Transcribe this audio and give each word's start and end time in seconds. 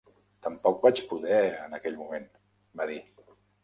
"Tampoc 0.47 0.79
vaig 0.85 1.03
poder... 1.13 1.43
en 1.69 1.79
aquell 1.81 2.01
moment", 2.03 2.29
va 2.83 2.93
dir. 2.95 3.03